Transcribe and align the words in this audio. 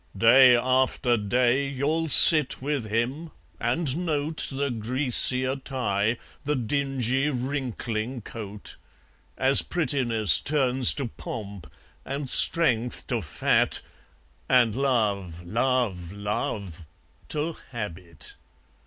Day 0.17 0.55
after 0.55 1.15
day 1.15 1.67
you'll 1.67 2.07
sit 2.07 2.59
with 2.59 2.85
him 2.87 3.29
and 3.59 3.97
note 4.03 4.47
The 4.51 4.71
greasier 4.71 5.57
tie, 5.57 6.17
the 6.43 6.55
dingy 6.55 7.29
wrinkling 7.29 8.21
coat; 8.21 8.77
As 9.37 9.61
prettiness 9.61 10.39
turns 10.39 10.95
to 10.95 11.07
pomp, 11.07 11.71
and 12.03 12.27
strength 12.31 13.05
to 13.09 13.21
fat, 13.21 13.79
And 14.49 14.75
love, 14.75 15.45
love, 15.45 16.11
love 16.11 16.87
to 17.29 17.57
habit! 17.69 18.37